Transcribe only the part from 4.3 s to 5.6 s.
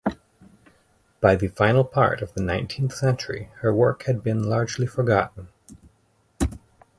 largely forgotten.